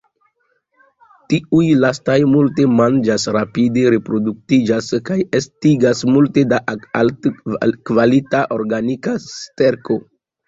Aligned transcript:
Tiuj 1.31 1.65
lastaj 1.81 2.15
multe 2.29 2.63
manĝas, 2.77 3.25
rapide 3.35 3.83
reproduktiĝas 3.95 4.89
kaj 5.11 5.17
estigas 5.41 6.01
multe 6.15 6.45
da 6.55 6.61
altkvalita 7.03 8.43
organika 8.57 9.15
sterko. 9.27 9.99